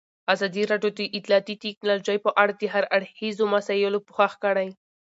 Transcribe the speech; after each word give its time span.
ازادي 0.33 0.63
راډیو 0.71 0.91
د 0.95 1.01
اطلاعاتی 1.17 1.55
تکنالوژي 1.63 2.17
په 2.25 2.31
اړه 2.41 2.53
د 2.55 2.63
هر 2.73 2.83
اړخیزو 2.95 3.43
مسایلو 3.55 4.05
پوښښ 4.07 4.33
کړی. 4.43 4.67